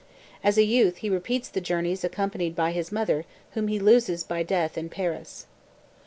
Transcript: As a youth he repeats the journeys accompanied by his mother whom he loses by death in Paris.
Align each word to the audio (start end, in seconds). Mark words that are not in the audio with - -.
As 0.43 0.57
a 0.57 0.63
youth 0.63 0.97
he 0.97 1.11
repeats 1.11 1.47
the 1.47 1.61
journeys 1.61 2.03
accompanied 2.03 2.55
by 2.55 2.71
his 2.71 2.91
mother 2.91 3.23
whom 3.51 3.67
he 3.67 3.77
loses 3.77 4.23
by 4.23 4.41
death 4.41 4.75
in 4.75 4.89
Paris. 4.89 5.45